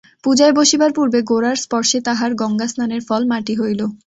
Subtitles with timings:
[0.23, 3.81] পূজায় বসিবার পূর্বে গোরার স্পর্শে তাঁহার গঙ্গাস্নানের ফল মাটি হইল।